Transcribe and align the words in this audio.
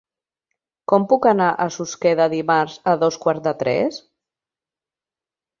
Com 0.91 1.05
puc 1.11 1.27
anar 1.31 1.49
a 1.65 1.67
Susqueda 1.75 2.27
dimarts 2.35 2.79
a 2.93 2.97
dos 3.05 3.21
quarts 3.27 3.47
de 3.49 3.55
tres? 3.63 4.01